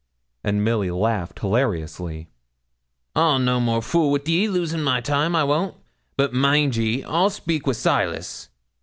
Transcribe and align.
And 0.43 0.63
Milly 0.63 0.89
laughed 0.89 1.37
hilariously. 1.41 2.27
'I'll 3.15 3.33
fool 3.37 3.45
no 3.45 3.59
more 3.59 3.81
wi' 3.83 4.17
ye, 4.25 4.47
losing 4.47 4.81
my 4.81 4.99
time; 4.99 5.35
I 5.35 5.43
won't; 5.43 5.75
but 6.17 6.33
mind 6.33 6.75
ye, 6.75 7.03
I'll 7.03 7.29
speak 7.29 7.67
wi' 7.67 7.73
Silas.' 7.73 8.49